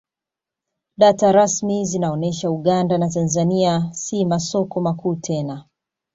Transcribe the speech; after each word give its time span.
Data 0.97 1.31
rasmi 1.31 1.85
zinaonesha 1.85 2.51
Uganda 2.51 2.97
na 2.97 3.09
Tanzania 3.09 3.89
si 3.93 4.25
masoko 4.25 4.81
makuu 4.81 5.15
tena 5.15 5.65